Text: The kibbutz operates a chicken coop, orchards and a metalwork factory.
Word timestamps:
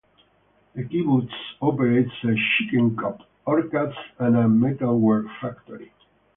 The 0.73 0.81
kibbutz 0.81 1.31
operates 1.61 2.09
a 2.23 2.33
chicken 2.57 2.95
coop, 2.97 3.19
orchards 3.45 3.93
and 4.17 4.35
a 4.35 4.49
metalwork 4.49 5.27
factory. 5.39 5.91